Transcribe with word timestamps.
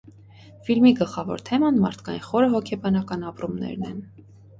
Ֆիլմի 0.67 0.93
գլխավոր 0.99 1.43
թեման 1.49 1.77
մարդկային 1.83 2.23
խորը 2.29 2.47
հոգեբանական 2.55 3.27
ապրումներն 3.33 3.87
են։ 3.91 4.01